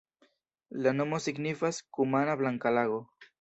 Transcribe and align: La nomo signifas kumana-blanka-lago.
La 0.85 0.93
nomo 0.99 1.19
signifas 1.25 1.81
kumana-blanka-lago. 1.99 2.99